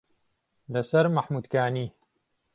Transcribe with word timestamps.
لە 0.73 0.81
سەر 0.89 1.05
مەحموودکانی 1.15 1.87